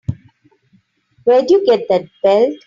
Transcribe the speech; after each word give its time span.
Where'd 1.25 1.51
you 1.51 1.63
get 1.63 1.87
that 1.89 2.09
belt? 2.23 2.55